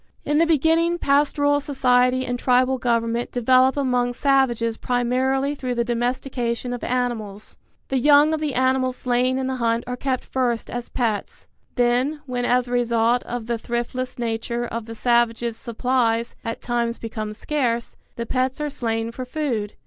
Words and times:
In 0.25 0.39
the 0.39 0.47
beginning 0.47 0.97
pastoral 0.97 1.59
society 1.59 2.25
and 2.25 2.39
tribal 2.39 2.79
government 2.79 3.31
develop 3.31 3.77
among 3.77 4.13
savages 4.13 4.75
primarily 4.75 5.53
through 5.53 5.75
the 5.75 5.83
domestication 5.83 6.73
of 6.73 6.83
animals. 6.83 7.59
The 7.89 7.99
young 7.99 8.33
of 8.33 8.39
the 8.39 8.55
animals 8.55 8.95
slain 8.95 9.37
in 9.37 9.45
the 9.45 9.57
hunt 9.57 9.83
are 9.85 9.95
kept 9.95 10.23
first 10.23 10.71
as 10.71 10.89
pets: 10.89 11.47
then, 11.75 12.19
when 12.25 12.45
as 12.45 12.67
a 12.67 12.71
result 12.71 13.21
of 13.25 13.45
the 13.45 13.59
thriftless 13.59 14.17
nature 14.17 14.65
of 14.65 14.87
the 14.87 14.95
savages 14.95 15.55
supplies 15.55 16.35
at 16.43 16.63
times 16.63 16.97
become 16.97 17.31
scarce, 17.31 17.95
the 18.15 18.25
pets 18.25 18.59
are 18.59 18.71
slain 18.71 19.11
for 19.11 19.23
food. 19.23 19.73